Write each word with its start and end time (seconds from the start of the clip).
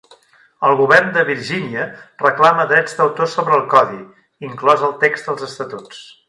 El 0.67 0.71
govern 0.77 1.11
de 1.17 1.25
Virgínia 1.27 1.83
reclama 2.23 2.65
drets 2.71 2.97
d'autor 3.01 3.29
sobre 3.35 3.55
el 3.59 3.67
Codi, 3.75 4.01
inclòs 4.49 4.87
el 4.89 4.97
text 5.05 5.31
dels 5.31 5.47
estatuts. 5.51 6.03